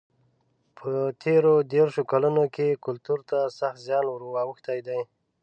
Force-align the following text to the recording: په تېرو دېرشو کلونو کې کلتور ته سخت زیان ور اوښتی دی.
په 0.77 0.91
تېرو 1.23 1.53
دېرشو 1.73 2.03
کلونو 2.11 2.43
کې 2.55 2.67
کلتور 2.85 3.19
ته 3.29 3.37
سخت 3.59 3.79
زیان 3.87 4.05
ور 4.07 4.21
اوښتی 4.45 4.79
دی. 4.87 4.99